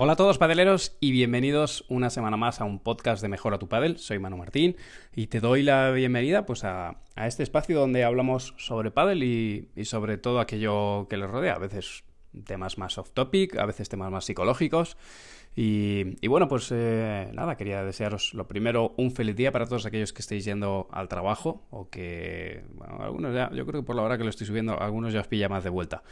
Hola 0.00 0.12
a 0.12 0.16
todos 0.16 0.38
padeleros 0.38 0.96
y 1.00 1.10
bienvenidos 1.10 1.84
una 1.88 2.08
semana 2.08 2.36
más 2.36 2.60
a 2.60 2.64
un 2.64 2.78
podcast 2.78 3.20
de 3.20 3.26
Mejora 3.26 3.58
tu 3.58 3.68
Padel. 3.68 3.98
Soy 3.98 4.20
Manu 4.20 4.36
Martín 4.36 4.76
y 5.12 5.26
te 5.26 5.40
doy 5.40 5.64
la 5.64 5.90
bienvenida 5.90 6.46
pues 6.46 6.62
a, 6.62 6.98
este 7.16 7.42
espacio 7.42 7.80
donde 7.80 8.04
hablamos 8.04 8.54
sobre 8.58 8.92
padel 8.92 9.24
y, 9.24 9.70
y, 9.74 9.86
sobre 9.86 10.16
todo 10.16 10.38
aquello 10.38 11.08
que 11.08 11.16
les 11.16 11.28
rodea. 11.28 11.54
A 11.54 11.58
veces 11.58 12.04
temas 12.44 12.78
más 12.78 12.98
off 12.98 13.10
topic, 13.12 13.56
a 13.56 13.66
veces 13.66 13.88
temas 13.88 14.10
más 14.10 14.24
psicológicos 14.24 14.96
y, 15.60 16.28
bueno, 16.28 16.46
pues 16.46 16.68
eh, 16.70 17.30
nada, 17.34 17.56
quería 17.56 17.82
desearos 17.82 18.32
lo 18.32 18.46
primero 18.46 18.94
un 18.96 19.10
feliz 19.10 19.34
día 19.34 19.50
para 19.50 19.66
todos 19.66 19.86
aquellos 19.86 20.12
que 20.12 20.22
estéis 20.22 20.44
yendo 20.44 20.86
al 20.92 21.08
trabajo 21.08 21.66
o 21.70 21.90
que, 21.90 22.62
bueno, 22.74 22.98
algunos 23.00 23.34
ya, 23.34 23.50
yo 23.52 23.66
creo 23.66 23.80
que 23.80 23.86
por 23.86 23.96
la 23.96 24.02
hora 24.02 24.16
que 24.16 24.22
lo 24.22 24.30
estoy 24.30 24.46
subiendo, 24.46 24.80
algunos 24.80 25.12
ya 25.12 25.18
os 25.18 25.26
pilla 25.26 25.48
más 25.48 25.64
de 25.64 25.70
vuelta. 25.70 26.04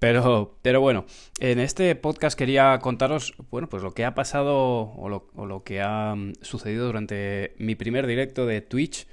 Pero, 0.00 0.58
pero 0.62 0.80
bueno, 0.80 1.04
en 1.38 1.60
este 1.60 1.94
podcast 1.94 2.36
quería 2.36 2.76
contaros, 2.80 3.34
bueno, 3.50 3.68
pues 3.68 3.84
lo 3.84 3.92
que 3.92 4.04
ha 4.04 4.16
pasado 4.16 4.90
o 4.90 5.08
lo, 5.08 5.28
o 5.36 5.46
lo 5.46 5.62
que 5.62 5.80
ha 5.80 6.16
mm, 6.16 6.32
sucedido 6.42 6.86
durante 6.86 7.54
mi 7.58 7.76
primer 7.76 8.04
directo 8.04 8.46
de 8.46 8.62
Twitch. 8.62 9.06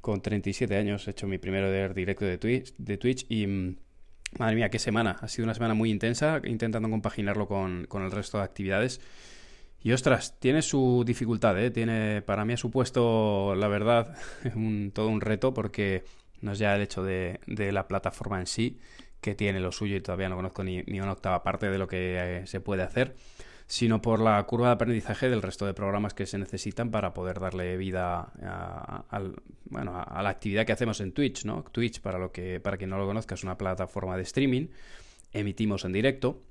Con 0.00 0.20
37 0.20 0.76
años 0.76 1.08
he 1.08 1.10
hecho 1.10 1.26
mi 1.26 1.38
primer 1.38 1.94
directo 1.94 2.24
de 2.24 2.38
Twitch, 2.38 2.74
de 2.76 2.96
Twitch 2.96 3.26
y... 3.28 3.76
Madre 4.38 4.56
mía, 4.56 4.70
qué 4.70 4.78
semana. 4.78 5.18
Ha 5.20 5.28
sido 5.28 5.44
una 5.44 5.54
semana 5.54 5.74
muy 5.74 5.90
intensa, 5.90 6.40
intentando 6.44 6.88
compaginarlo 6.88 7.46
con, 7.46 7.86
con 7.86 8.02
el 8.02 8.10
resto 8.10 8.38
de 8.38 8.44
actividades. 8.44 9.00
Y 9.82 9.92
ostras, 9.92 10.38
tiene 10.38 10.62
su 10.62 11.02
dificultad, 11.04 11.58
¿eh? 11.58 11.70
Tiene, 11.70 12.22
para 12.22 12.44
mí 12.44 12.52
ha 12.52 12.56
supuesto, 12.56 13.54
la 13.56 13.68
verdad, 13.68 14.16
un, 14.54 14.92
todo 14.94 15.08
un 15.08 15.20
reto 15.20 15.52
porque 15.52 16.04
no 16.40 16.52
es 16.52 16.58
ya 16.58 16.74
el 16.74 16.82
hecho 16.82 17.02
de, 17.02 17.40
de, 17.46 17.72
la 17.72 17.88
plataforma 17.88 18.38
en 18.40 18.46
sí, 18.46 18.78
que 19.20 19.34
tiene 19.34 19.60
lo 19.60 19.72
suyo 19.72 19.96
y 19.96 20.00
todavía 20.00 20.28
no 20.28 20.36
conozco 20.36 20.64
ni, 20.64 20.82
ni 20.84 21.00
una 21.00 21.12
octava 21.12 21.42
parte 21.42 21.68
de 21.68 21.78
lo 21.78 21.88
que 21.88 22.42
eh, 22.42 22.46
se 22.46 22.60
puede 22.60 22.82
hacer, 22.82 23.14
sino 23.66 24.02
por 24.02 24.20
la 24.20 24.42
curva 24.44 24.68
de 24.68 24.72
aprendizaje 24.74 25.28
del 25.28 25.42
resto 25.42 25.66
de 25.66 25.74
programas 25.74 26.14
que 26.14 26.26
se 26.26 26.38
necesitan 26.38 26.90
para 26.90 27.14
poder 27.14 27.40
darle 27.40 27.76
vida 27.76 28.32
a, 28.42 29.22
bueno, 29.64 29.96
a, 29.96 30.22
la 30.22 30.28
actividad 30.28 30.66
que 30.66 30.72
hacemos 30.72 31.00
en 31.00 31.12
Twitch, 31.12 31.44
¿no? 31.44 31.64
Twitch, 31.72 32.00
para, 32.00 32.18
lo 32.18 32.32
que, 32.32 32.60
para 32.60 32.76
quien 32.76 32.90
no 32.90 32.98
lo 32.98 33.06
conozca, 33.06 33.34
es 33.34 33.44
una 33.44 33.56
plataforma 33.56 34.16
de 34.16 34.22
streaming, 34.22 34.68
emitimos 35.32 35.84
en 35.84 35.92
directo 35.92 36.42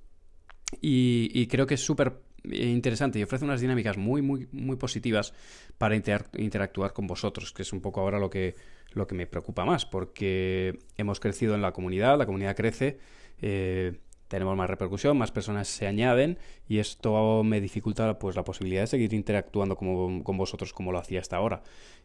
y, 0.80 1.48
creo 1.48 1.68
que 1.68 1.76
es 1.76 1.84
súper 1.84 2.22
interesante 2.44 3.20
y 3.20 3.24
ofrece 3.24 3.46
unas 3.46 3.62
dinámicas 3.62 3.98
muy, 3.98 4.22
muy, 4.22 4.48
muy 4.52 4.76
positivas 4.78 5.34
para 5.78 5.96
interactuar 5.96 6.94
con 6.94 7.08
vosotros, 7.08 7.52
que 7.52 7.62
es 7.62 7.74
un 7.74 7.82
poco 7.82 8.02
ahora 8.02 8.20
lo 8.20 8.30
que, 8.30 8.56
lo 8.94 9.06
que 9.06 9.16
me 9.16 9.28
preocupa 9.28 9.66
más, 9.66 9.86
porque 9.86 10.80
hemos 10.98 11.20
crecido 11.20 11.56
en 11.56 11.62
la 11.62 11.72
comunidad, 11.72 12.18
la 12.18 12.26
comunidad 12.26 12.56
crece, 12.56 13.00
eh, 13.42 14.00
tenemos 14.32 14.56
más 14.56 14.70
repercusión, 14.70 15.18
más 15.18 15.30
personas 15.30 15.68
se 15.68 15.88
añaden 15.88 16.40
y 16.66 16.80
esto 16.80 17.44
me 17.44 17.60
dificulta 17.60 18.18
pues 18.18 18.38
la 18.38 18.46
posibilidad 18.46 18.80
de 18.80 18.88
seguir 18.88 19.14
interactuando 19.14 19.76
como, 19.76 20.24
con 20.24 20.38
vosotros 20.38 20.72
como 20.72 20.94
lo 20.94 21.00
hacía 21.00 21.20
hasta 21.20 21.36
ahora, 21.36 21.64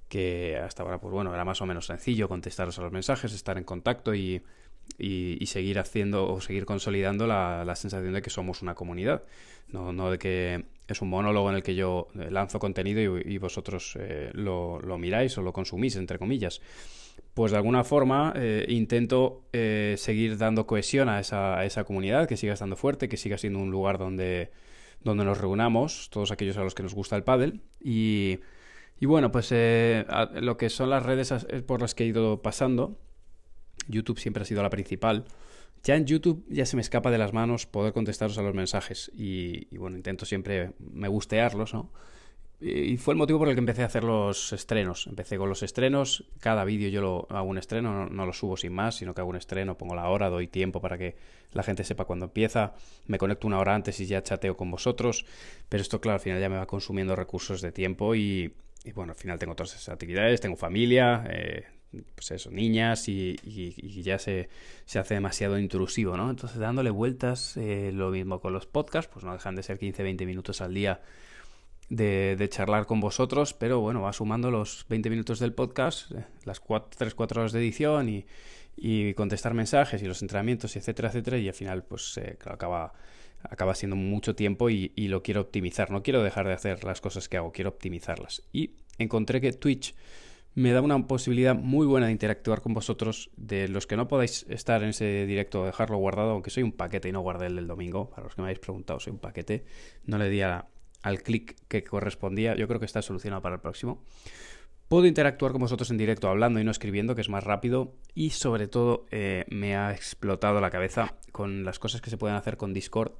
que 0.08 0.56
hasta 0.56 0.82
ahora 0.82 0.98
pues 1.00 1.12
bueno, 1.14 1.32
era 1.32 1.44
más 1.44 1.62
o 1.62 1.66
menos 1.66 1.86
sencillo 1.86 2.28
contestaros 2.28 2.80
a 2.80 2.82
los 2.82 2.90
mensajes, 2.90 3.32
estar 3.32 3.58
en 3.58 3.62
contacto 3.62 4.12
y, 4.12 4.42
y, 4.98 5.46
seguir 5.46 5.78
haciendo 5.78 6.28
o 6.28 6.40
seguir 6.40 6.66
consolidando 6.66 7.28
la, 7.28 7.64
la 7.64 7.76
sensación 7.76 8.12
de 8.12 8.22
que 8.22 8.30
somos 8.30 8.60
una 8.60 8.74
comunidad. 8.74 9.22
No, 9.68 9.92
no 9.92 10.10
de 10.10 10.18
que 10.18 10.64
es 10.88 11.02
un 11.02 11.10
monólogo 11.10 11.48
en 11.50 11.56
el 11.56 11.62
que 11.62 11.76
yo 11.76 12.08
eh, 12.18 12.28
lanzo 12.30 12.58
contenido 12.58 13.18
y, 13.20 13.38
vosotros 13.38 13.96
eh, 14.00 14.30
lo, 14.32 14.80
lo, 14.80 14.98
miráis 14.98 15.38
o 15.38 15.42
lo 15.42 15.52
consumís, 15.52 15.94
entre 15.94 16.18
comillas. 16.18 16.60
Pues 17.36 17.52
de 17.52 17.58
alguna 17.58 17.84
forma 17.84 18.32
eh, 18.34 18.64
intento 18.70 19.44
seguir 19.52 20.38
dando 20.38 20.66
cohesión 20.66 21.10
a 21.10 21.20
esa, 21.20 21.58
a 21.58 21.66
esa, 21.66 21.84
comunidad, 21.84 22.26
que 22.26 22.38
siga 22.38 22.54
estando 22.54 22.76
fuerte, 22.76 23.10
que 23.10 23.18
siga 23.18 23.36
siendo 23.36 23.58
un 23.58 23.70
lugar 23.70 23.98
donde, 23.98 24.50
donde 25.04 25.22
nos 25.26 25.38
reunamos, 25.38 26.08
todos 26.08 26.30
aquellos 26.32 26.56
a 26.56 26.62
los 26.62 26.74
que 26.74 26.82
nos 26.82 26.94
gusta 26.94 27.14
el 27.14 27.24
pádel. 27.24 27.60
Y, 27.78 28.40
y 28.98 29.04
bueno, 29.04 29.30
pues 29.30 29.52
lo 29.52 30.56
que 30.56 30.70
son 30.70 30.88
las 30.88 31.02
redes 31.02 31.34
por 31.66 31.82
las 31.82 31.94
que 31.94 32.04
he 32.04 32.06
ido 32.06 32.40
pasando, 32.40 32.98
YouTube 33.86 34.18
siempre 34.18 34.42
ha 34.42 34.46
sido 34.46 34.62
la 34.62 34.70
principal. 34.70 35.26
Ya 35.82 35.94
en 35.94 36.06
YouTube 36.06 36.44
ya 36.48 36.66
se 36.66 36.76
me 36.76 36.82
escapa 36.82 37.10
de 37.10 37.18
las 37.18 37.32
manos 37.32 37.66
poder 37.66 37.92
contestaros 37.92 38.38
a 38.38 38.42
los 38.42 38.54
mensajes 38.54 39.10
y, 39.14 39.76
bueno, 39.76 39.96
intento 39.96 40.24
siempre 40.24 40.72
me 40.78 41.08
gustearlos, 41.08 41.74
¿no? 41.74 41.92
Y 42.58 42.96
fue 42.96 43.12
el 43.12 43.18
motivo 43.18 43.38
por 43.38 43.48
el 43.48 43.54
que 43.54 43.58
empecé 43.58 43.82
a 43.82 43.86
hacer 43.86 44.02
los 44.02 44.52
estrenos. 44.54 45.06
Empecé 45.06 45.36
con 45.36 45.50
los 45.50 45.62
estrenos, 45.62 46.24
cada 46.40 46.64
vídeo 46.64 46.88
yo 46.88 47.02
lo 47.02 47.26
hago 47.28 47.46
un 47.46 47.58
estreno, 47.58 48.08
no, 48.08 48.26
lo 48.26 48.32
subo 48.32 48.56
sin 48.56 48.72
más, 48.72 48.96
sino 48.96 49.12
que 49.12 49.20
hago 49.20 49.28
un 49.28 49.36
estreno, 49.36 49.76
pongo 49.76 49.94
la 49.94 50.08
hora, 50.08 50.30
doy 50.30 50.46
tiempo 50.46 50.80
para 50.80 50.96
que 50.96 51.16
la 51.52 51.62
gente 51.62 51.84
sepa 51.84 52.06
cuándo 52.06 52.26
empieza, 52.26 52.72
me 53.06 53.18
conecto 53.18 53.46
una 53.46 53.58
hora 53.58 53.74
antes 53.74 54.00
y 54.00 54.06
ya 54.06 54.22
chateo 54.22 54.56
con 54.56 54.70
vosotros, 54.70 55.26
pero 55.68 55.82
esto 55.82 56.00
claro, 56.00 56.14
al 56.14 56.20
final 56.20 56.40
ya 56.40 56.48
me 56.48 56.56
va 56.56 56.66
consumiendo 56.66 57.14
recursos 57.14 57.60
de 57.60 57.72
tiempo 57.72 58.14
y, 58.14 58.54
bueno, 58.94 59.12
al 59.12 59.18
final 59.18 59.38
tengo 59.38 59.54
todas 59.54 59.74
esas 59.74 59.90
actividades, 59.90 60.40
tengo 60.40 60.56
familia, 60.56 61.26
eh, 61.28 61.66
pues 62.14 62.30
eso, 62.30 62.50
niñas 62.50 63.06
y, 63.08 63.36
ya 64.02 64.18
se, 64.18 64.48
se, 64.86 64.98
hace 64.98 65.12
demasiado 65.12 65.58
intrusivo, 65.58 66.16
¿no? 66.16 66.30
Entonces 66.30 66.58
dándole 66.58 66.88
vueltas, 66.88 67.58
eh, 67.58 67.90
lo 67.92 68.10
mismo 68.10 68.40
con 68.40 68.54
los 68.54 68.64
podcasts, 68.64 69.10
pues 69.12 69.26
no 69.26 69.34
dejan 69.34 69.56
de 69.56 69.62
ser 69.62 69.78
15-20 69.78 70.24
minutos 70.24 70.62
al 70.62 70.72
día 70.72 71.02
de, 71.88 72.36
de, 72.36 72.48
charlar 72.48 72.86
con 72.86 73.00
vosotros, 73.00 73.54
pero 73.54 73.80
bueno, 73.80 74.02
va 74.02 74.12
sumando 74.12 74.50
los 74.50 74.86
20 74.88 75.10
minutos 75.10 75.38
del 75.38 75.52
podcast, 75.52 76.10
eh, 76.12 76.24
las 76.44 76.62
3-4 76.62 77.36
horas 77.36 77.52
de 77.52 77.60
edición 77.60 78.08
y, 78.08 78.26
y, 78.76 79.14
contestar 79.14 79.54
mensajes 79.54 80.02
y 80.02 80.06
los 80.06 80.22
entrenamientos, 80.22 80.76
etcétera, 80.76 81.08
etcétera, 81.08 81.38
y 81.38 81.48
al 81.48 81.54
final 81.54 81.84
pues 81.84 82.18
eh, 82.18 82.36
acaba 82.46 82.92
acaba 83.42 83.74
siendo 83.74 83.96
mucho 83.96 84.34
tiempo 84.34 84.70
y, 84.70 84.90
lo 85.08 85.22
quiero 85.22 85.40
optimizar. 85.40 85.90
No 85.90 86.02
quiero 86.02 86.22
dejar 86.22 86.46
de 86.46 86.54
hacer 86.54 86.84
las 86.84 87.00
cosas 87.00 87.28
que 87.28 87.36
hago, 87.36 87.52
quiero 87.52 87.70
optimizarlas. 87.70 88.42
Y 88.52 88.72
encontré 88.98 89.40
que 89.40 89.52
Twitch 89.52 89.94
me 90.54 90.72
da 90.72 90.80
una 90.80 91.06
posibilidad 91.06 91.54
muy 91.54 91.86
buena 91.86 92.06
de 92.06 92.12
interactuar 92.12 92.62
con 92.62 92.74
vosotros. 92.74 93.30
De 93.36 93.68
los 93.68 93.86
que 93.86 93.96
no 93.96 94.08
podáis 94.08 94.46
estar 94.48 94.82
en 94.82 94.90
ese 94.90 95.26
directo, 95.26 95.64
dejarlo 95.64 95.98
guardado, 95.98 96.30
aunque 96.30 96.50
soy 96.50 96.62
un 96.62 96.72
paquete 96.72 97.08
y 97.08 97.12
no 97.12 97.20
guardé 97.20 97.46
el 97.46 97.56
del 97.56 97.66
domingo. 97.66 98.10
Para 98.10 98.24
los 98.24 98.34
que 98.34 98.42
me 98.42 98.46
habéis 98.46 98.60
preguntado, 98.60 99.00
soy 99.00 99.12
un 99.12 99.18
paquete. 99.18 99.64
No 100.04 100.18
le 100.18 100.28
di 100.30 100.40
al 101.02 101.22
clic 101.22 101.56
que 101.68 101.84
correspondía. 101.84 102.54
Yo 102.56 102.68
creo 102.68 102.80
que 102.80 102.86
está 102.86 103.02
solucionado 103.02 103.42
para 103.42 103.56
el 103.56 103.60
próximo. 103.60 104.02
Puedo 104.88 105.06
interactuar 105.06 105.52
con 105.52 105.60
vosotros 105.60 105.90
en 105.90 105.98
directo 105.98 106.28
hablando 106.28 106.60
y 106.60 106.64
no 106.64 106.70
escribiendo, 106.70 107.14
que 107.14 107.20
es 107.20 107.28
más 107.28 107.44
rápido. 107.44 107.94
Y 108.14 108.30
sobre 108.30 108.68
todo 108.68 109.06
eh, 109.10 109.44
me 109.48 109.76
ha 109.76 109.92
explotado 109.92 110.60
la 110.60 110.70
cabeza 110.70 111.14
con 111.32 111.64
las 111.64 111.78
cosas 111.78 112.00
que 112.00 112.10
se 112.10 112.16
pueden 112.16 112.36
hacer 112.36 112.56
con 112.56 112.72
Discord 112.72 113.12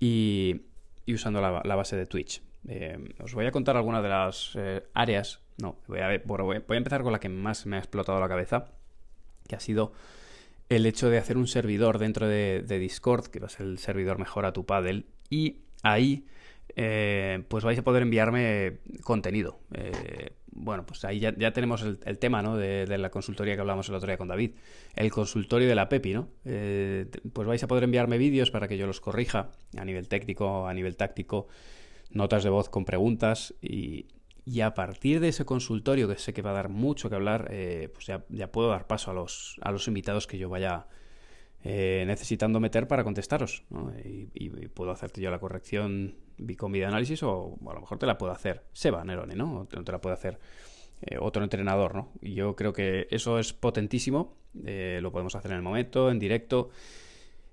y, 0.00 0.62
usando 1.06 1.40
la, 1.40 1.76
base 1.76 1.96
de 1.96 2.06
Twitch. 2.06 2.42
Eh, 2.68 2.98
os 3.22 3.34
voy 3.34 3.44
a 3.46 3.50
contar 3.50 3.76
algunas 3.76 4.02
de 4.02 4.08
las 4.08 4.52
eh, 4.56 4.84
áreas 4.94 5.44
no, 5.56 5.78
voy 5.86 6.00
a, 6.00 6.20
voy 6.24 6.56
a 6.56 6.76
empezar 6.76 7.02
con 7.02 7.12
la 7.12 7.20
que 7.20 7.28
más 7.28 7.66
me 7.66 7.76
ha 7.76 7.78
explotado 7.78 8.18
la 8.18 8.28
cabeza, 8.28 8.72
que 9.46 9.54
ha 9.54 9.60
sido 9.60 9.92
el 10.68 10.86
hecho 10.86 11.10
de 11.10 11.18
hacer 11.18 11.36
un 11.36 11.46
servidor 11.46 11.98
dentro 11.98 12.26
de, 12.26 12.64
Discord, 12.66 13.26
que 13.26 13.38
va 13.38 13.46
a 13.46 13.50
ser 13.50 13.66
el 13.66 13.78
servidor 13.78 14.18
mejor 14.18 14.46
a 14.46 14.52
tu 14.52 14.66
paddle, 14.66 15.04
y 15.30 15.58
ahí 15.82 16.26
eh, 16.76 17.44
pues 17.48 17.64
vais 17.64 17.78
a 17.78 17.84
poder 17.84 18.02
enviarme 18.02 18.78
contenido. 19.02 19.60
Eh, 19.72 20.32
bueno, 20.52 20.86
pues 20.86 21.04
ahí 21.04 21.18
ya, 21.18 21.52
tenemos 21.52 21.82
el, 21.82 22.18
tema, 22.18 22.42
¿no? 22.42 22.56
De, 22.56 22.86
la 22.86 23.10
consultoría 23.10 23.54
que 23.54 23.60
hablamos 23.60 23.88
el 23.88 23.96
otro 23.96 24.06
día 24.06 24.16
con 24.16 24.28
David. 24.28 24.52
El 24.94 25.10
consultorio 25.10 25.68
de 25.68 25.74
la 25.74 25.88
Pepi, 25.88 26.14
¿no? 26.14 26.28
Eh, 26.44 27.06
pues 27.32 27.46
vais 27.46 27.62
a 27.62 27.66
poder 27.66 27.84
enviarme 27.84 28.18
vídeos 28.18 28.50
para 28.50 28.68
que 28.68 28.76
yo 28.76 28.86
los 28.86 29.00
corrija 29.00 29.50
a 29.76 29.84
nivel 29.84 30.08
técnico, 30.08 30.68
a 30.68 30.74
nivel 30.74 30.96
táctico, 30.96 31.48
notas 32.10 32.44
de 32.44 32.50
voz 32.50 32.68
con 32.68 32.84
preguntas 32.84 33.54
y, 33.60 34.06
y 34.44 34.60
a 34.60 34.74
partir 34.74 35.20
de 35.20 35.28
ese 35.28 35.44
consultorio, 35.44 36.06
que 36.06 36.18
sé 36.18 36.32
que 36.32 36.42
va 36.42 36.50
a 36.50 36.54
dar 36.54 36.68
mucho 36.68 37.08
que 37.08 37.16
hablar, 37.16 37.48
eh, 37.50 37.88
pues 37.92 38.06
ya, 38.06 38.24
ya, 38.28 38.52
puedo 38.52 38.68
dar 38.68 38.86
paso 38.86 39.10
a 39.10 39.14
los, 39.14 39.56
a 39.60 39.72
los 39.72 39.88
invitados 39.88 40.26
que 40.26 40.38
yo 40.38 40.48
vaya 40.48 40.86
eh, 41.66 42.04
necesitando 42.06 42.60
meter 42.60 42.86
para 42.86 43.04
contestaros. 43.04 43.64
Y, 44.04 44.50
puedo 44.68 44.90
hacerte 44.90 45.22
yo 45.22 45.30
la 45.30 45.38
corrección 45.38 46.16
con 46.56 46.72
de 46.72 46.84
análisis 46.84 47.22
o, 47.22 47.56
a 47.68 47.74
lo 47.74 47.80
mejor 47.80 47.98
te 47.98 48.06
la 48.06 48.18
puedo 48.18 48.32
hacer 48.32 48.64
Seba 48.72 49.04
Nerone, 49.04 49.34
¿no? 49.34 49.60
O 49.60 49.64
te, 49.66 49.92
la 49.92 50.00
puede 50.00 50.14
hacer 50.14 50.38
eh, 51.02 51.16
otro 51.20 51.42
entrenador, 51.42 51.94
¿no? 51.94 52.08
Y 52.20 52.34
yo 52.34 52.56
creo 52.56 52.72
que 52.72 53.06
eso 53.10 53.38
es 53.38 53.52
potentísimo. 53.52 54.34
lo 54.54 55.12
podemos 55.12 55.34
hacer 55.34 55.50
en 55.50 55.58
el 55.58 55.62
momento, 55.62 56.10
en 56.10 56.18
directo. 56.18 56.70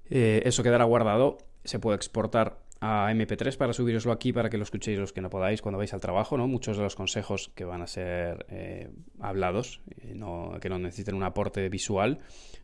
eso 0.09 0.63
quedará 0.63 0.85
guardado. 0.85 1.37
Se 1.63 1.79
puede 1.79 1.95
exportar 1.95 2.59
a 2.83 3.11
MP3 3.13 3.55
para 3.57 3.73
subiroslo 3.73 4.11
aquí 4.11 4.33
para 4.33 4.49
que 4.49 4.57
lo 4.57 4.63
escuchéis 4.63 4.97
los 4.97 5.13
que 5.13 5.21
no 5.21 5.29
podáis 5.29 5.61
cuando 5.61 5.77
vais 5.77 5.93
al 5.93 6.01
trabajo, 6.01 6.35
¿no? 6.35 6.47
Muchos 6.47 6.77
de 6.77 6.83
los 6.83 6.95
consejos 6.95 7.51
que 7.53 7.63
van 7.63 7.83
a 7.83 7.87
ser 7.87 8.47
eh, 8.49 8.89
hablados, 9.19 9.81
eh, 10.01 10.13
no, 10.15 10.57
que 10.59 10.67
no 10.67 10.79
necesiten 10.79 11.13
un 11.13 11.21
aporte 11.21 11.69
visual, 11.69 12.19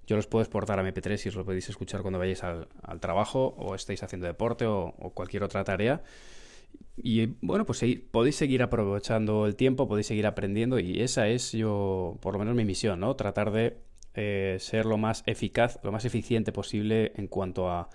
yo 0.07 0.15
los 0.15 0.25
puedo 0.25 0.41
exportar 0.41 0.79
a 0.79 0.83
MP3 0.83 1.23
y 1.23 1.29
os 1.29 1.35
lo 1.35 1.45
podéis 1.45 1.69
escuchar 1.69 2.01
cuando 2.01 2.17
vayáis 2.17 2.43
al, 2.43 2.67
trabajo 2.99 3.53
o 3.59 3.75
estéis 3.75 4.01
haciendo 4.01 4.25
deporte 4.25 4.65
o, 4.65 4.91
cualquier 5.13 5.43
otra 5.43 5.63
tarea. 5.63 6.01
Y 6.97 7.27
bueno, 7.41 7.65
pues 7.67 7.85
podéis 8.09 8.35
seguir 8.35 8.63
aprovechando 8.63 9.45
el 9.45 9.55
tiempo, 9.55 9.87
podéis 9.87 10.07
seguir 10.07 10.25
aprendiendo 10.25 10.79
y 10.79 10.99
esa 11.01 11.27
es 11.27 11.51
yo, 11.51 12.17
por 12.21 12.33
lo 12.33 12.39
menos 12.39 12.55
mi 12.55 12.65
misión, 12.65 12.99
¿no? 12.99 13.15
Tratar 13.15 13.51
de 13.51 13.77
eh, 14.15 14.57
ser 14.59 14.87
lo 14.87 14.97
más 14.97 15.21
eficaz, 15.27 15.79
lo 15.83 15.91
más 15.91 16.05
eficiente 16.05 16.51
posible 16.51 17.11
en 17.15 17.27
cuanto 17.27 17.69
a 17.69 17.89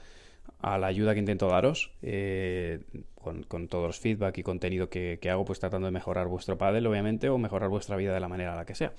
a 0.62 0.78
la 0.78 0.86
ayuda 0.86 1.12
que 1.12 1.18
intento 1.18 1.48
daros 1.48 1.90
eh, 2.02 2.80
con, 3.16 3.68
todos 3.68 3.86
los 3.86 3.98
feedback 3.98 4.38
y 4.38 4.42
contenido 4.42 4.88
que, 4.88 5.18
hago, 5.30 5.44
pues 5.44 5.58
tratando 5.58 5.86
de 5.86 5.90
mejorar 5.90 6.28
vuestro 6.28 6.56
paddle, 6.56 6.88
obviamente, 6.88 7.28
o 7.28 7.38
mejorar 7.38 7.68
vuestra 7.68 7.96
vida 7.96 8.14
de 8.14 8.20
la 8.20 8.28
manera 8.28 8.54
la 8.54 8.64
que 8.64 8.74
sea. 8.74 8.92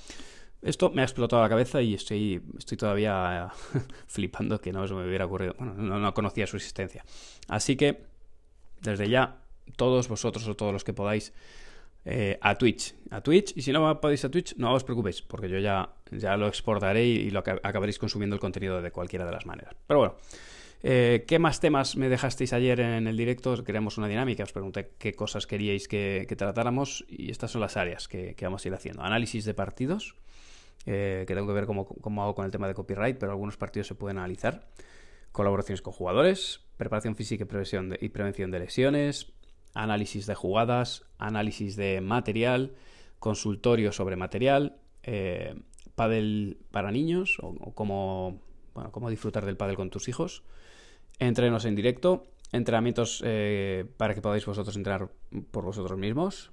Esto 0.62 0.92
me 0.92 1.01
ha 1.01 1.06
explotado 1.06 1.42
la 1.42 1.50
cabeza 1.50 1.81
y 1.81 1.94
estoy, 1.94 2.42
estoy 2.57 2.77
todavía 2.77 3.50
flipando 4.07 4.60
que 4.60 4.71
no 4.71 4.88
se 4.88 4.94
me 4.94 5.06
hubiera 5.06 5.25
ocurrido. 5.25 5.56
Bueno, 5.57 5.74
no, 5.74 6.13
conocía 6.13 6.48
su 6.48 6.57
existencia. 6.57 7.04
Así 7.48 7.75
que, 7.75 8.06
desde 8.81 9.09
ya, 9.09 9.42
todos 9.77 10.07
vosotros 10.07 10.48
o 10.48 10.56
todos 10.56 10.71
los 10.71 10.83
que 10.83 10.94
podáis, 10.94 11.33
eh, 12.06 12.38
a 12.42 12.57
Twitch. 12.57 12.94
A 13.09 13.21
Twitch. 13.21 13.54
Y 13.56 13.62
si 13.62 13.71
no 13.71 14.00
podéis 14.01 14.24
a 14.25 14.30
Twitch, 14.30 14.56
no 14.57 14.74
os 14.74 14.83
preocupéis, 14.83 15.21
porque 15.21 15.50
yo 15.50 15.59
ya, 15.59 15.89
ya 16.12 16.36
lo 16.36 16.48
exportaré 16.48 17.06
y, 17.06 17.30
lo 17.30 17.39
acabaréis 17.39 18.00
consumiendo 18.00 18.36
el 18.36 18.42
contenido 18.42 18.81
de 18.81 18.92
cualquiera 18.92 19.25
de 19.25 19.31
las 19.31 19.45
maneras. 19.45 19.75
Pero 19.88 20.00
bueno. 20.00 20.16
Eh, 20.85 21.24
¿Qué 21.25 21.39
más 21.39 21.62
temas 21.62 21.95
me 21.95 22.09
dejasteis 22.09 22.51
ayer 22.51 22.81
en 22.81 23.07
el 23.07 23.15
directo? 23.15 23.63
Creamos 23.63 23.97
una 23.97 24.09
dinámica, 24.09 24.44
os 24.44 24.51
pregunté 24.51 24.91
qué 25.00 25.13
cosas 25.13 25.47
queríais 25.47 25.88
que, 25.88 26.27
tratáramos 26.38 27.06
y 27.07 27.31
estas 27.31 27.51
son 27.51 27.62
las 27.62 27.77
áreas 27.77 28.09
que, 28.09 28.35
vamos 28.41 28.65
a 28.65 28.68
ir 28.68 28.74
haciendo. 28.74 29.01
Análisis 29.01 29.45
de 29.45 29.53
partidos, 29.53 30.15
eh, 30.85 31.24
que 31.25 31.33
tengo 31.33 31.47
que 31.47 31.53
ver 31.53 31.65
cómo, 31.65 32.21
hago 32.21 32.35
con 32.35 32.44
el 32.44 32.51
tema 32.51 32.68
de 32.68 32.74
copyright, 32.74 33.18
pero 33.18 33.31
algunos 33.31 33.56
partidos 33.56 33.88
se 33.88 33.95
pueden 33.95 34.18
analizar. 34.18 34.68
Colaboraciones 35.31 35.81
con 35.81 35.94
jugadores, 35.94 36.59
preparación 36.75 37.15
física 37.15 37.45
y 37.45 38.09
prevención 38.09 38.51
de 38.51 38.59
lesiones, 38.59 39.31
análisis 39.74 40.25
de 40.25 40.35
jugadas, 40.35 41.06
análisis 41.18 41.77
de 41.77 42.01
material, 42.01 42.74
consultorio 43.19 43.94
sobre 43.94 44.18
material, 44.18 44.75
eh, 45.03 45.56
pádel 45.95 46.57
para 46.71 46.91
niños 46.91 47.38
o, 47.41 47.74
cómo, 47.74 48.41
bueno, 48.74 48.91
cómo 48.91 49.09
disfrutar 49.09 49.45
del 49.45 49.56
pádel 49.56 49.77
con 49.77 49.89
tus 49.89 50.09
hijos 50.09 50.44
entrenos 51.19 51.65
en 51.65 51.75
directo, 51.75 52.25
entrenamientos 52.51 53.21
eh, 53.25 53.86
para 53.98 54.13
que 54.13 54.21
podáis 54.21 54.45
vosotros 54.45 54.75
entrenar 54.75 55.10
por 55.51 55.65
vosotros 55.65 55.98
mismos, 55.98 56.51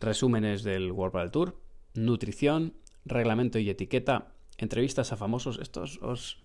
resúmenes 0.00 0.62
del 0.62 0.92
World 0.92 1.12
Padel 1.12 1.30
Tour, 1.30 1.56
nutrición, 1.94 2.74
reglamento 3.04 3.58
y 3.58 3.70
etiqueta, 3.70 4.34
entrevistas 4.58 5.12
a 5.12 5.16
famosos. 5.16 5.58
Estos 5.60 5.98
os, 6.02 6.42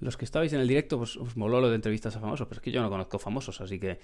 los 0.00 0.16
que 0.16 0.24
estabais 0.24 0.52
en 0.52 0.60
el 0.60 0.68
directo, 0.68 0.98
pues 0.98 1.16
os 1.16 1.36
moló 1.36 1.60
lo 1.60 1.68
de 1.68 1.76
entrevistas 1.76 2.16
a 2.16 2.20
famosos, 2.20 2.46
pero 2.48 2.58
es 2.58 2.62
que 2.62 2.72
yo 2.72 2.82
no 2.82 2.90
conozco 2.90 3.18
famosos, 3.18 3.60
así 3.60 3.78
que 3.78 3.98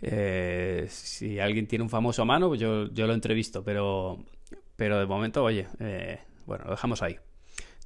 eh, 0.00 0.86
si 0.88 1.40
alguien 1.40 1.66
tiene 1.66 1.82
un 1.82 1.90
famoso 1.90 2.22
a 2.22 2.24
mano, 2.24 2.48
pues 2.48 2.60
yo, 2.60 2.88
yo 2.92 3.06
lo 3.06 3.14
entrevisto, 3.14 3.64
pero, 3.64 4.24
pero 4.76 4.98
de 4.98 5.06
momento, 5.06 5.42
oye, 5.42 5.66
eh, 5.80 6.20
bueno, 6.46 6.64
lo 6.64 6.70
dejamos 6.72 7.02
ahí 7.02 7.18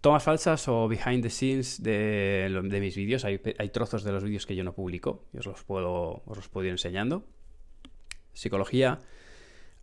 tomas 0.03 0.25
falsas 0.25 0.67
o 0.69 0.89
behind 0.89 1.23
the 1.23 1.31
scenes 1.31 1.83
de, 1.83 2.51
mis 2.81 2.97
vídeos. 2.97 3.25
Hay, 3.25 3.39
trozos 3.73 4.03
de 4.03 4.13
los 4.13 4.25
vídeos 4.25 4.45
que 4.47 4.57
yo 4.57 4.65
no 4.65 4.75
publico 4.75 5.25
y 5.33 5.39
os 5.39 5.47
los 5.47 5.63
puedo, 5.65 6.23
os 6.27 6.37
los 6.37 6.49
puedo 6.49 6.67
ir 6.67 6.73
enseñando. 6.73 7.25
Psicología, 8.35 8.99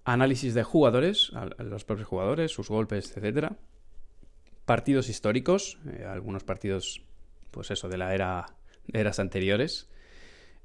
análisis 0.03 0.53
de 0.53 0.63
jugadores, 0.63 1.31
los 1.57 1.85
propios 1.85 2.07
jugadores, 2.07 2.51
sus 2.51 2.67
golpes, 2.67 3.15
etcétera. 3.15 3.57
Partidos 4.65 5.07
históricos, 5.09 5.79
eh, 5.87 6.05
algunos 6.05 6.43
partidos, 6.43 7.01
pues 7.49 7.71
eso, 7.71 7.87
de 7.87 7.97
la 7.97 8.13
era 8.13 8.45
eras 8.91 9.19
anteriores. 9.19 9.89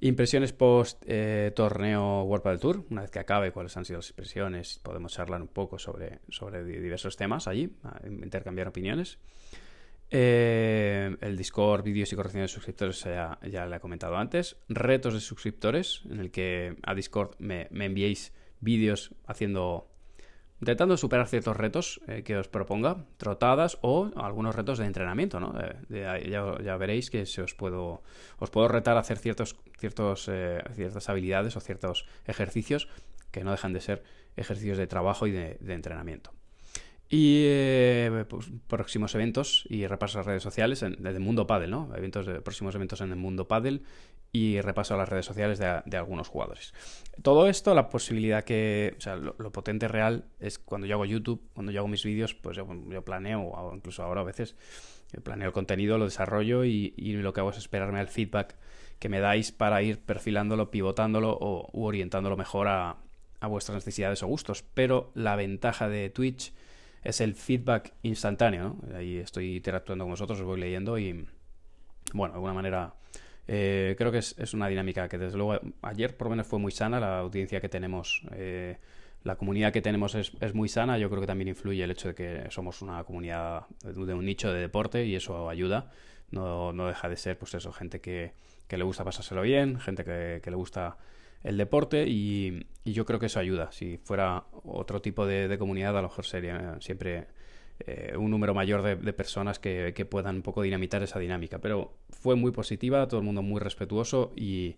Impresiones 0.05 0.53
post 0.53 1.03
eh, 1.07 1.51
torneo 1.57 2.25
World 2.25 2.45
del 2.45 2.61
Tour, 2.61 2.85
una 2.91 3.01
vez 3.01 3.11
que 3.11 3.21
acabe, 3.21 3.53
cuáles 3.53 3.75
han 3.79 3.87
sido 3.87 4.01
las 4.01 4.11
impresiones, 4.11 4.79
podemos 4.83 5.15
charlar 5.15 5.41
un 5.41 5.49
poco 5.49 5.79
sobre, 5.79 6.19
sobre 6.29 6.63
diversos 6.63 7.17
temas 7.17 7.49
allí, 7.49 7.75
intercambiar 8.05 8.69
opiniones. 8.69 9.19
Eh, 10.11 11.17
el 11.23 11.39
Discord, 11.39 11.85
vídeos 11.85 12.13
y 12.13 12.17
correcciones 12.17 12.51
de 12.51 12.55
suscriptores 12.55 13.03
ya, 13.03 13.39
ya 13.51 13.65
le 13.65 13.77
he 13.77 13.81
comentado 13.81 14.19
antes. 14.19 14.59
Retos 14.69 15.15
de 15.15 15.21
suscriptores, 15.21 16.03
en 16.11 16.21
el 16.21 16.31
que 16.31 16.77
a 16.83 16.95
Discord 16.95 17.37
me, 17.39 17.69
me 17.71 17.87
enviéis 17.87 18.35
vídeos 18.61 19.15
haciendo 19.27 19.89
intentando 20.61 20.97
superar 20.97 21.27
ciertos 21.27 21.57
retos 21.57 22.01
eh, 22.07 22.23
que 22.23 22.37
os 22.37 22.49
proponga, 22.49 23.05
trotadas 23.17 23.79
o 23.83 24.11
algunos 24.17 24.55
retos 24.55 24.79
de 24.79 24.87
entrenamiento, 24.87 25.41
¿no? 25.41 25.55
ya, 25.89 26.77
veréis 26.77 27.11
que 27.11 27.27
se 27.27 27.43
os 27.43 27.55
puedo, 27.55 28.03
os 28.39 28.51
puedo 28.51 28.69
retar 28.69 28.97
a 28.97 29.01
hacer 29.01 29.19
ciertos, 29.19 29.57
ciertos, 29.79 30.29
eh, 30.29 30.63
ciertas 30.75 31.09
habilidades 31.09 31.57
o 31.57 31.61
ciertos 31.61 32.07
ejercicios 32.27 32.89
que 33.31 33.45
no 33.45 33.51
dejan 33.51 33.73
de 33.73 33.81
ser 33.81 34.03
ejercicios 34.37 34.79
de 34.79 34.87
trabajo 34.87 35.27
y 35.27 35.33
de 35.33 35.59
entrenamiento. 35.75 36.33
Y 37.17 37.45
eh, 37.47 38.25
pues, 38.29 38.51
próximos 38.67 39.15
eventos 39.15 39.67
y 39.69 39.87
las 39.87 40.15
redes 40.27 40.43
sociales 40.43 40.83
en, 40.83 41.07
el 41.07 41.21
mundo 41.21 41.47
Paddle, 41.47 41.69
¿no? 41.69 41.95
Eventos 41.95 42.27
de, 42.27 42.41
próximos 42.41 42.75
eventos 42.75 43.01
en 43.03 43.11
el 43.11 43.17
mundo 43.17 43.47
Paddle 43.47 43.83
y 44.35 44.61
repaso 44.61 44.95
a 44.95 44.97
las 44.97 45.09
redes 45.09 45.25
sociales 45.25 45.61
de, 45.61 45.97
algunos 45.97 46.27
jugadores. 46.27 46.75
Todo 47.23 47.47
esto, 47.47 47.73
la 47.73 47.89
posibilidad 47.89 48.43
que, 48.43 48.97
o 48.99 49.01
sea, 49.01 49.15
lo, 49.15 49.53
potente 49.53 49.87
real 49.87 50.25
es 50.41 50.59
cuando 50.59 50.89
yo 50.89 50.97
hago 50.97 51.05
YouTube, 51.05 51.41
cuando 51.55 51.71
yo 51.71 51.79
hago 51.79 51.89
mis 51.89 52.05
vídeos, 52.05 52.35
pues 52.35 52.57
yo, 52.57 52.67
planeo, 53.05 53.43
o 53.43 53.75
incluso 53.77 54.03
ahora 54.03 54.23
a 54.23 54.25
veces, 54.25 54.57
planeo 55.23 55.47
el 55.47 55.53
contenido, 55.53 55.99
lo 55.99 56.07
desarrollo 56.07 56.65
y, 56.65 56.93
lo 56.97 57.33
que 57.33 57.41
hago 57.43 57.51
es 57.51 57.59
esperarme 57.59 58.01
al 58.01 58.09
feedback 58.09 58.57
que 58.99 59.09
me 59.09 59.21
dais 59.21 59.53
para 59.53 59.81
ir 59.83 60.01
perfilándolo, 60.01 60.69
pivotándolo 60.73 61.31
o 61.31 61.71
u 61.73 61.85
orientándolo 61.85 62.37
mejor 62.37 62.67
a, 62.67 62.97
a 63.39 63.47
vuestras 63.47 63.77
necesidades 63.77 64.25
o 64.25 64.27
gustos. 64.27 64.65
Pero 64.75 65.13
la 65.15 65.37
ventaja 65.37 65.89
de 65.89 66.11
Twitch 66.11 66.53
es 67.05 67.21
el 67.21 67.37
feedback 67.37 67.93
instantáneo. 68.03 68.79
Ahí 68.97 69.19
estoy 69.19 69.55
interactuando 69.55 70.05
con 70.05 70.11
vosotros, 70.11 70.41
os 70.41 70.45
voy 70.45 70.59
leyendo 70.59 70.99
y, 70.99 71.25
bueno, 72.13 72.33
de 72.33 72.39
alguna 72.39 72.55
manera 72.55 72.95
eh, 73.47 73.95
creo 73.99 74.11
que 74.13 74.19
es, 74.19 74.55
una 74.55 74.69
dinámica 74.69 75.09
que 75.09 75.19
desde 75.19 75.37
luego 75.37 75.61
ayer 75.83 76.17
por 76.17 76.27
lo 76.27 76.31
menos 76.31 76.47
fue 76.47 76.59
muy 76.59 76.73
sana, 76.73 77.01
la 77.01 77.19
audiencia 77.19 77.61
que 77.61 77.69
tenemos, 77.69 78.23
eh, 78.33 78.79
la 79.23 79.37
comunidad 79.37 79.73
que 79.73 79.83
tenemos 79.83 80.15
es, 80.15 80.55
muy 80.55 80.69
sana, 80.69 80.99
yo 80.99 81.09
creo 81.09 81.21
que 81.21 81.27
también 81.27 81.49
influye 81.49 81.83
el 81.83 81.91
hecho 81.91 82.09
de 82.09 82.15
que 82.15 82.51
somos 82.51 82.83
una 82.83 83.03
comunidad 83.05 83.67
de 83.83 84.15
un 84.15 84.25
nicho 84.25 84.53
de 84.53 84.61
deporte 84.61 85.05
y 85.07 85.15
eso 85.15 85.49
ayuda, 85.49 85.91
no, 86.31 86.73
no 86.73 86.87
deja 86.87 87.09
de 87.09 87.17
ser 87.17 87.39
pues 87.39 87.55
eso, 87.55 87.73
gente 87.73 88.01
que, 88.01 88.33
que 88.69 88.77
le 88.77 88.85
gusta 88.85 89.05
pasárselo 89.05 89.43
bien, 89.43 89.79
gente 89.81 90.05
que, 90.05 90.41
que 90.43 90.51
le 90.51 90.57
gusta 90.57 90.97
el 91.45 91.59
deporte 91.59 92.07
y, 92.09 92.67
yo 92.85 93.05
creo 93.05 93.21
que 93.21 93.27
eso 93.27 93.39
ayuda. 93.39 93.71
Si 93.71 93.99
fuera 93.99 94.45
otro 94.65 95.01
tipo 95.01 95.27
de, 95.27 95.57
comunidad, 95.59 95.97
a 95.97 96.03
lo 96.03 96.09
mejor 96.09 96.27
sería 96.27 96.77
siempre 96.81 97.29
eh, 97.81 98.15
un 98.17 98.31
número 98.31 98.55
mayor 98.55 98.83
de, 98.83 99.13
personas 99.13 99.59
que, 99.59 100.07
puedan 100.09 100.37
un 100.37 100.43
poco 100.43 100.63
dinamitar 100.63 101.03
esa 101.03 101.19
dinámica. 101.19 101.59
Pero 101.59 101.95
fue 102.11 102.37
muy 102.37 102.53
positiva, 102.53 103.07
todo 103.09 103.19
el 103.21 103.27
mundo 103.27 103.43
muy 103.43 103.61
respetuoso 103.61 104.33
y, 104.37 104.77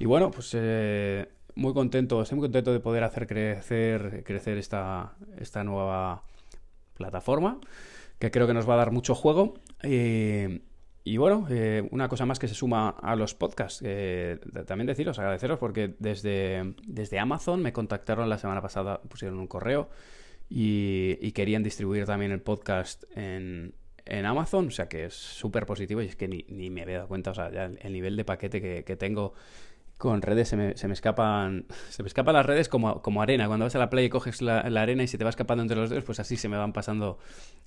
bueno, 0.00 0.30
pues 0.30 0.52
eh, 0.54 1.28
muy 1.56 1.74
contento, 1.74 2.22
estoy 2.22 2.36
muy 2.36 2.44
contento 2.44 2.72
de 2.72 2.80
poder 2.80 3.02
hacer 3.04 3.26
crecer, 3.26 4.22
crecer 4.24 4.56
esta, 4.58 5.16
esta 5.38 5.64
nueva 5.64 6.22
plataforma 6.94 7.60
que 8.18 8.30
creo 8.30 8.46
que 8.46 8.54
nos 8.54 8.68
va 8.68 8.74
a 8.74 8.78
dar 8.78 8.92
mucho 8.92 9.14
juego. 9.14 9.54
Eh, 9.82 10.60
y 11.04 11.16
bueno, 11.16 11.46
eh, 11.50 11.88
una 11.90 12.08
cosa 12.08 12.26
más 12.26 12.38
que 12.38 12.48
se 12.48 12.54
suma 12.54 12.90
a 12.90 13.16
los 13.16 13.34
podcasts. 13.34 13.82
También 14.66 14.86
deciros, 14.86 15.18
agradeceros 15.18 15.58
porque 15.58 15.94
desde, 15.98 16.74
desde 16.86 17.18
Amazon 17.18 17.62
me 17.62 17.72
contactaron 17.72 18.28
la 18.28 18.38
semana 18.38 18.60
pasada, 18.60 19.00
pusieron 19.02 19.38
un 19.38 19.46
correo 19.46 19.88
y, 20.48 21.32
querían 21.32 21.62
distribuir 21.62 22.04
también 22.06 22.32
el 22.32 22.40
podcast 22.40 23.04
en, 23.16 23.74
Amazon. 24.24 24.68
O 24.68 24.70
sea 24.70 24.88
que 24.88 25.04
es 25.06 25.14
súper 25.14 25.66
positivo 25.66 26.00
y 26.02 26.06
es 26.06 26.16
que 26.16 26.28
ni, 26.28 26.44
ni, 26.48 26.70
me 26.70 26.82
había 26.82 26.96
dado 26.96 27.08
cuenta. 27.08 27.30
O 27.32 27.34
sea, 27.34 27.50
ya 27.50 27.64
el, 27.66 27.92
nivel 27.92 28.16
de 28.16 28.24
paquete 28.24 28.60
que, 28.60 28.84
que 28.84 28.96
tengo 28.96 29.34
con 29.98 30.22
redes 30.22 30.48
se 30.48 30.56
me, 30.56 30.76
se 30.76 30.86
me, 30.86 30.94
escapan 30.94 31.66
se 31.90 32.02
me 32.02 32.06
escapan 32.06 32.34
las 32.34 32.46
redes 32.46 32.68
como, 32.68 33.02
como 33.02 33.20
arena. 33.20 33.48
Cuando 33.48 33.66
vas 33.66 33.74
a 33.74 33.78
la 33.78 33.90
playa 33.90 34.06
y 34.06 34.08
coges 34.08 34.40
la, 34.40 34.60
arena 34.60 35.02
y 35.02 35.08
se 35.08 35.18
te 35.18 35.24
va 35.24 35.30
escapando 35.30 35.62
entre 35.62 35.76
los 35.76 35.90
dedos, 35.90 36.04
pues 36.04 36.20
así 36.20 36.36
se 36.36 36.48
me 36.48 36.56
van 36.56 36.72
pasando 36.72 37.18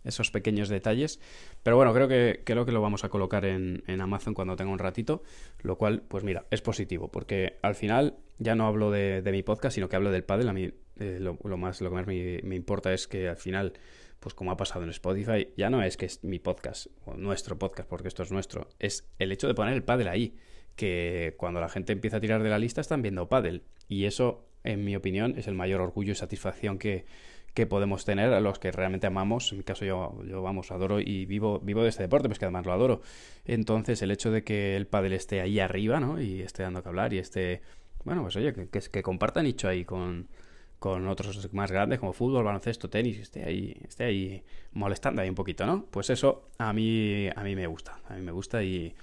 esos 0.03 0.31
pequeños 0.31 0.69
detalles. 0.69 1.19
Pero 1.61 1.75
bueno, 1.75 1.93
creo 1.93 2.07
que, 2.07 2.41
creo 2.45 2.65
que 2.65 2.71
lo 2.71 2.81
vamos 2.81 3.03
a 3.03 3.09
colocar 3.09 3.45
en, 3.45 3.83
Amazon 4.01 4.33
cuando 4.33 4.55
tenga 4.55 4.71
un 4.71 4.79
ratito, 4.79 5.21
lo 5.61 5.77
cual, 5.77 6.01
pues 6.07 6.23
mira, 6.23 6.45
es 6.49 6.61
positivo, 6.61 7.09
porque 7.09 7.59
al 7.61 7.75
final 7.75 8.15
ya 8.39 8.55
no 8.55 8.65
hablo 8.65 8.89
de, 8.89 9.21
mi 9.31 9.43
podcast, 9.43 9.75
sino 9.75 9.89
que 9.89 9.97
hablo 9.97 10.09
del 10.09 10.23
paddle. 10.23 10.49
A 10.49 10.53
mí 10.53 10.71
eh, 10.97 11.19
lo, 11.19 11.35
más, 11.57 11.81
lo 11.81 11.89
que 11.89 11.95
más 11.95 12.07
me, 12.07 12.55
importa 12.55 12.93
es 12.93 13.07
que 13.07 13.29
al 13.29 13.37
final 13.37 13.73
pues 14.19 14.35
como 14.35 14.51
ha 14.51 14.57
pasado 14.57 14.83
en 14.83 14.91
Spotify, 14.91 15.47
ya 15.57 15.71
no 15.71 15.81
es 15.81 15.97
que 15.97 16.05
es 16.05 16.23
mi 16.23 16.37
podcast 16.37 16.87
o 17.05 17.15
nuestro 17.15 17.57
podcast, 17.57 17.89
porque 17.89 18.07
esto 18.07 18.21
es 18.21 18.31
nuestro, 18.31 18.69
es 18.77 19.09
el 19.17 19.31
hecho 19.31 19.47
de 19.47 19.55
poner 19.55 19.73
el 19.73 19.83
paddle 19.83 20.09
ahí 20.09 20.35
que 20.75 21.35
cuando 21.37 21.59
la 21.59 21.69
gente 21.69 21.93
empieza 21.93 22.17
a 22.17 22.21
tirar 22.21 22.43
de 22.43 22.49
la 22.49 22.59
lista 22.59 22.81
están 22.81 23.01
viendo 23.01 23.29
pádel. 23.29 23.63
Y 23.87 24.05
eso, 24.05 24.47
en 24.63 24.83
mi 24.83 24.95
opinión, 24.95 25.35
es 25.37 25.47
el 25.47 25.55
mayor 25.55 25.81
orgullo 25.81 26.11
y 26.13 26.15
satisfacción 26.15 26.77
que, 26.77 27.05
podemos 27.69 28.05
tener 28.05 28.33
a 28.33 28.39
los 28.39 28.57
que 28.59 28.71
realmente 28.71 29.07
amamos. 29.07 29.51
En 29.51 29.59
mi 29.59 29.63
caso 29.63 29.85
yo, 29.85 30.23
yo 30.25 30.41
vamos, 30.41 30.71
adoro 30.71 30.99
y 30.99 31.25
vivo, 31.25 31.59
vivo 31.59 31.83
de 31.83 31.89
este 31.89 32.03
deporte, 32.03 32.27
pues 32.29 32.39
que 32.39 32.45
además 32.45 32.65
lo 32.65 32.73
adoro. 32.73 33.01
Entonces 33.45 34.01
el 34.01 34.09
hecho 34.09 34.31
de 34.31 34.43
que 34.43 34.75
el 34.75 34.87
pádel 34.87 35.13
esté 35.13 35.41
ahí 35.41 35.59
arriba, 35.59 35.99
¿no? 35.99 36.19
Y 36.19 36.41
esté 36.41 36.63
dando 36.63 36.81
que 36.81 36.89
hablar 36.89 37.13
y 37.13 37.19
esté, 37.19 37.61
bueno, 38.05 38.23
pues 38.23 38.35
oye, 38.37 38.53
que, 38.53 38.69
que, 38.69 38.79
que 38.79 39.03
comparta 39.03 39.43
nicho 39.43 39.67
ahí 39.67 39.85
con, 39.85 40.29
con 40.81 41.07
otros 41.07 41.53
más 41.53 41.71
grandes 41.71 41.99
como 41.99 42.11
fútbol, 42.11 42.43
baloncesto, 42.43 42.89
tenis, 42.89 43.19
esté 43.19 43.43
ahí, 43.43 43.77
esté 43.87 44.05
ahí 44.05 44.43
molestando 44.73 45.21
ahí 45.21 45.29
un 45.29 45.35
poquito, 45.35 45.63
¿no? 45.67 45.85
Pues 45.91 46.09
eso 46.09 46.49
a 46.57 46.73
mí, 46.73 47.29
a 47.35 47.43
mí 47.43 47.55
me 47.55 47.67
gusta, 47.67 47.99
a 48.09 48.15
mí 48.15 48.23
me 48.23 48.31
gusta 48.31 48.63
y 48.63 48.95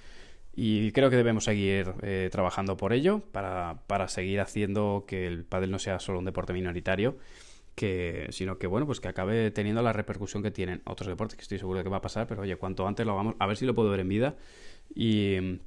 Y 0.55 0.91
creo 0.91 1.09
que 1.09 1.15
debemos 1.15 1.45
seguir 1.45 1.93
eh, 2.01 2.27
trabajando 2.33 2.75
por 2.75 2.91
ello 2.91 3.21
para, 3.31 3.83
para, 3.87 4.09
seguir 4.09 4.41
haciendo 4.41 5.05
que 5.07 5.25
el 5.25 5.45
pádel 5.45 5.71
no 5.71 5.79
sea 5.79 5.99
solo 5.99 6.19
un 6.19 6.25
deporte 6.25 6.51
minoritario, 6.51 7.17
que, 7.75 8.27
sino 8.31 8.57
que 8.59 8.67
bueno, 8.67 8.85
pues 8.85 8.99
que 8.99 9.07
acabe 9.07 9.51
teniendo 9.51 9.81
la 9.81 9.93
repercusión 9.93 10.43
que 10.43 10.51
tienen 10.51 10.81
otros 10.85 11.07
deportes, 11.07 11.37
que 11.37 11.43
estoy 11.43 11.59
seguro 11.59 11.77
de 11.79 11.85
que 11.85 11.89
va 11.89 11.97
a 11.97 12.01
pasar, 12.01 12.27
pero 12.27 12.41
oye, 12.41 12.57
cuanto 12.57 12.87
antes 12.87 13.05
lo 13.05 13.13
hagamos, 13.13 13.35
a 13.39 13.47
ver 13.47 13.55
si 13.55 13.65
lo 13.65 13.73
puedo 13.73 13.89
ver 13.89 14.01
en 14.01 14.09
vida. 14.09 14.35
Y, 14.93 15.59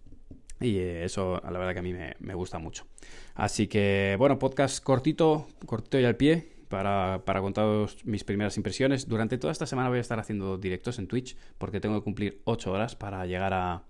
y 0.62 0.78
eso, 0.78 1.40
la 1.44 1.58
verdad 1.58 1.72
que 1.72 1.78
a 1.80 1.82
mí 1.82 1.92
me, 1.92 2.34
gusta 2.34 2.58
mucho. 2.58 2.86
Así 3.34 3.66
que, 3.66 4.16
bueno, 4.18 4.38
podcast 4.38 4.82
cortito, 4.82 5.46
cortito 5.66 5.98
y 5.98 6.04
al 6.04 6.16
pie, 6.16 6.52
para, 6.68 7.22
para 7.24 7.40
contar 7.40 7.66
mis 8.04 8.24
primeras 8.24 8.56
impresiones. 8.56 9.08
Durante 9.08 9.38
toda 9.38 9.52
esta 9.52 9.66
semana 9.66 9.88
voy 9.88 9.98
a 9.98 10.00
estar 10.00 10.18
haciendo 10.18 10.58
directos 10.58 10.98
en 10.98 11.06
Twitch, 11.06 11.36
porque 11.58 11.80
tengo 11.80 11.98
que 11.98 12.04
cumplir 12.04 12.40
8 12.44 12.72
horas 12.72 12.96
para 12.96 13.26
llegar 13.26 13.52
a, 13.54 13.82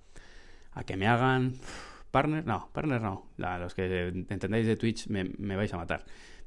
a 0.73 0.85
que 0.85 0.97
me 0.97 1.07
hagan... 1.07 1.55
Partner, 2.11 2.45
no, 2.45 2.69
partner 2.75 3.01
no. 3.01 3.31
los 3.39 3.75
que 3.75 4.09
entendáis 4.29 4.67
de 4.67 4.77
Twitch 4.77 5.07
me, 5.07 5.25
me 5.39 5.57
vais 5.57 5.73
a 5.73 5.79
matar. 5.79 6.05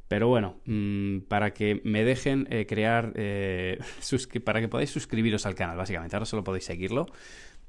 Pero 0.08 0.28
bueno, 0.28 0.60
mmm, 0.66 1.20
para 1.22 1.54
que 1.54 1.82
me 1.84 2.04
dejen 2.04 2.48
eh, 2.52 2.66
crear, 2.68 3.14
eh, 3.16 3.80
para 4.44 4.62
que 4.62 4.68
podáis 4.68 4.92
suscribiros 4.92 5.46
al 5.46 5.56
canal, 5.56 5.78
básicamente. 5.78 6.16
Ahora 6.16 6.26
solo 6.26 6.44
podéis 6.44 6.66
seguirlo, 6.66 7.08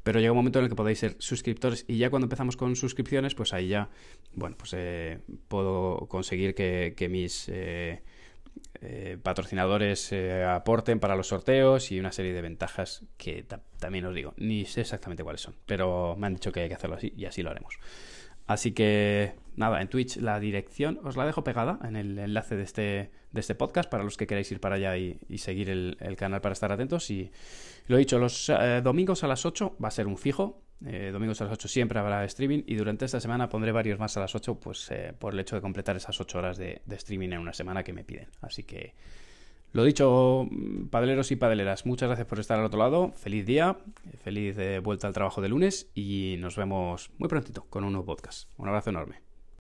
pero 0.07 0.21
llega 0.21 0.31
un 0.31 0.37
momento 0.37 0.61
en 0.61 0.67
el 0.67 0.69
que 0.69 0.77
podéis 0.77 1.01
ser 1.01 1.17
suscriptores 1.19 1.85
y 1.89 1.99
ya 1.99 2.11
cuando 2.11 2.27
empezamos 2.27 2.57
con 2.57 2.77
suscripciones, 2.77 3.35
pues 3.35 3.53
ahí 3.53 3.67
ya, 3.67 3.89
bueno, 4.35 4.55
pues 4.57 4.73
eh, 4.77 5.19
puedo 5.49 6.07
conseguir 6.07 6.55
que, 6.55 7.09
mis 7.11 7.49
eh, 7.49 8.05
eh, 8.83 9.19
patrocinadores 9.21 10.15
aporten 10.49 11.01
para 11.01 11.17
los 11.17 11.27
sorteos 11.27 11.91
y 11.91 11.99
una 11.99 12.13
serie 12.13 12.33
de 12.35 12.41
ventajas 12.41 13.05
que 13.17 13.45
también 13.81 14.05
os 14.05 14.15
digo, 14.15 14.33
ni 14.37 14.65
sé 14.65 14.83
exactamente 14.83 15.25
cuáles 15.25 15.41
son, 15.41 15.57
pero 15.67 16.15
me 16.17 16.29
han 16.29 16.35
dicho 16.35 16.53
que 16.53 16.61
hay 16.61 16.69
que 16.69 16.77
hacerlo 16.77 16.95
así 16.95 17.13
y 17.17 17.25
así 17.25 17.43
lo 17.43 17.51
haremos. 17.51 17.77
Así 18.47 18.71
que 18.71 19.35
nada, 19.57 19.83
en 19.83 19.89
Twitch 19.89 20.19
la 20.19 20.39
dirección 20.39 21.01
os 21.03 21.17
la 21.17 21.27
dejo 21.27 21.43
pegada 21.43 21.81
en 21.83 21.97
el 21.97 22.17
enlace 22.17 22.55
de 22.55 22.63
este, 22.63 23.11
de 23.37 23.41
este 23.41 23.55
podcast 23.55 23.89
para 23.89 24.03
los 24.03 24.17
que 24.17 24.27
queráis 24.27 24.51
ir 24.51 24.59
para 24.59 24.75
allá 24.75 24.97
y, 24.97 25.19
seguir 25.39 25.71
el, 25.71 25.97
el, 26.01 26.17
canal 26.17 26.41
para 26.41 26.55
estar 26.55 26.73
atentos. 26.73 27.09
Y 27.11 27.31
lo 27.87 27.97
he 27.97 28.01
dicho, 28.01 28.19
los 28.19 28.49
eh, 28.49 28.81
domingos 28.83 29.23
a 29.23 29.29
las 29.29 29.47
8 29.47 29.77
va 29.83 29.89
a 29.89 29.91
ser 29.93 30.09
un 30.09 30.17
fijo. 30.17 30.63
Eh, 30.85 31.11
domingos 31.13 31.41
a 31.41 31.45
las 31.45 31.53
8 31.53 31.69
siempre 31.69 31.99
habrá 31.99 32.25
streaming 32.25 32.63
y 32.67 32.75
durante 32.75 33.05
esta 33.05 33.21
semana 33.21 33.49
pondré 33.49 33.73
varios 33.73 33.99
más 33.99 34.17
a 34.17 34.21
las 34.21 34.35
8 34.35 34.61
pues 34.61 34.91
eh, 34.91 35.15
por 35.19 35.33
el 35.33 35.41
hecho 35.41 35.57
de 35.57 35.63
completar 35.63 35.97
esas 35.97 36.21
8 36.21 36.39
horas 36.39 36.59
de, 36.59 36.83
de 36.85 36.97
streaming 36.97 37.31
en 37.31 37.39
una 37.39 37.53
semana 37.53 37.85
que 37.85 37.93
me 37.93 38.05
piden. 38.05 38.29
Así 38.41 38.65
que 38.65 38.95
lo 39.73 39.85
dicho, 39.85 40.49
padeleros 40.91 41.31
y 41.31 41.37
padeleras, 41.37 41.85
muchas 41.85 42.09
gracias 42.09 42.27
por 42.27 42.41
estar 42.41 42.59
al 42.59 42.65
otro 42.65 42.79
lado. 42.79 43.13
Feliz 43.13 43.45
día, 43.45 43.77
feliz 44.25 44.57
vuelta 44.83 45.07
al 45.07 45.13
trabajo 45.13 45.43
de 45.43 45.51
lunes 45.51 45.91
y 45.95 46.37
nos 46.39 46.57
vemos 46.57 47.11
muy 47.19 47.29
prontito 47.29 47.67
con 47.69 47.85
un 47.85 47.93
nuevo 47.93 48.07
podcast. 48.07 48.49
Un 48.57 48.69
abrazo 48.69 48.91
enorme. 48.91 49.26